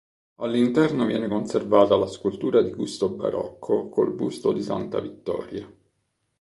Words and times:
All'interno 0.37 1.05
viene 1.05 1.27
conservata 1.27 1.95
la 1.95 2.07
scultura 2.07 2.63
di 2.63 2.73
gusto 2.73 3.07
barocco 3.09 3.87
col 3.89 4.11
busto 4.11 4.51
di 4.51 4.63
Santa 4.63 4.99
Vittoria. 4.99 5.71